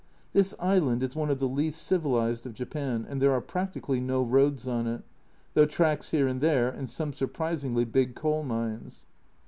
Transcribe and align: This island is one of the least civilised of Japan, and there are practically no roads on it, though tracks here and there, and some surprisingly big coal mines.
This 0.33 0.55
island 0.57 1.03
is 1.03 1.15
one 1.15 1.29
of 1.29 1.37
the 1.37 1.47
least 1.47 1.79
civilised 1.79 2.47
of 2.47 2.55
Japan, 2.55 3.05
and 3.07 3.21
there 3.21 3.33
are 3.33 3.39
practically 3.39 3.99
no 3.99 4.23
roads 4.23 4.67
on 4.67 4.87
it, 4.87 5.03
though 5.53 5.67
tracks 5.67 6.09
here 6.09 6.27
and 6.27 6.41
there, 6.41 6.69
and 6.69 6.89
some 6.89 7.13
surprisingly 7.13 7.85
big 7.85 8.15
coal 8.15 8.41
mines. 8.41 9.05